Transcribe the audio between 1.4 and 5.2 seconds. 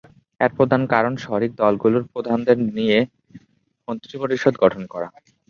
দলগুলোর প্রধানদের নিয়ে মন্ত্রিপরিষদ গঠন করা।